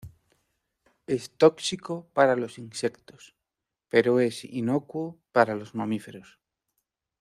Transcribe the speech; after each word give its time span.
Es 1.05 1.29
tóxico 1.37 2.07
para 2.13 2.35
los 2.35 2.57
insectos, 2.57 3.35
pero 3.87 4.19
es 4.19 4.43
inocuo 4.45 5.19
para 5.31 5.53
los 5.53 5.75
mamíferos. 5.75 6.39